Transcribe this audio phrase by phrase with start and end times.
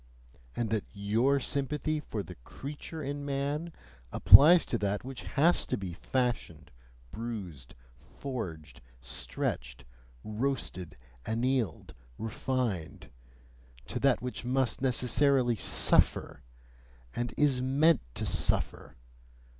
[0.55, 3.71] And that YOUR sympathy for the "creature in man"
[4.11, 6.71] applies to that which has to be fashioned,
[7.11, 9.85] bruised, forged, stretched,
[10.23, 13.11] roasted, annealed, refined
[13.85, 16.41] to that which must necessarily SUFFER,
[17.15, 18.95] and IS MEANT to suffer?